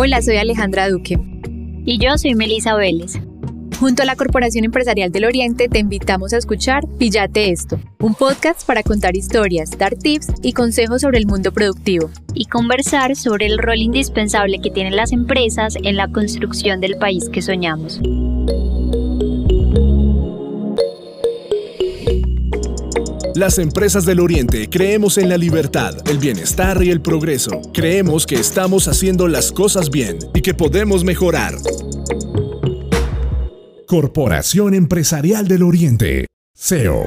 Hola, 0.00 0.22
soy 0.22 0.36
Alejandra 0.36 0.88
Duque. 0.88 1.18
Y 1.84 1.98
yo 1.98 2.16
soy 2.18 2.34
Melisa 2.34 2.74
Vélez. 2.76 3.14
Junto 3.80 4.02
a 4.02 4.06
la 4.06 4.16
Corporación 4.16 4.64
Empresarial 4.64 5.12
del 5.12 5.24
Oriente 5.24 5.68
te 5.68 5.80
invitamos 5.80 6.32
a 6.32 6.38
escuchar 6.38 6.84
Píllate 6.98 7.50
esto, 7.50 7.80
un 8.00 8.14
podcast 8.14 8.66
para 8.66 8.82
contar 8.82 9.16
historias, 9.16 9.76
dar 9.76 9.96
tips 9.96 10.28
y 10.42 10.52
consejos 10.52 11.02
sobre 11.02 11.18
el 11.18 11.26
mundo 11.26 11.52
productivo. 11.52 12.10
Y 12.32 12.46
conversar 12.46 13.16
sobre 13.16 13.46
el 13.46 13.58
rol 13.58 13.78
indispensable 13.78 14.60
que 14.60 14.70
tienen 14.70 14.96
las 14.96 15.12
empresas 15.12 15.74
en 15.82 15.96
la 15.96 16.08
construcción 16.08 16.80
del 16.80 16.96
país 16.96 17.28
que 17.28 17.42
soñamos. 17.42 18.00
Las 23.38 23.60
empresas 23.60 24.04
del 24.04 24.18
Oriente 24.18 24.68
creemos 24.68 25.16
en 25.16 25.28
la 25.28 25.38
libertad, 25.38 25.94
el 26.10 26.18
bienestar 26.18 26.82
y 26.82 26.90
el 26.90 27.00
progreso. 27.00 27.62
Creemos 27.72 28.26
que 28.26 28.34
estamos 28.34 28.88
haciendo 28.88 29.28
las 29.28 29.52
cosas 29.52 29.90
bien 29.90 30.18
y 30.34 30.40
que 30.40 30.54
podemos 30.54 31.04
mejorar. 31.04 31.54
Corporación 33.86 34.74
Empresarial 34.74 35.46
del 35.46 35.62
Oriente. 35.62 36.26
CEO. 36.56 37.04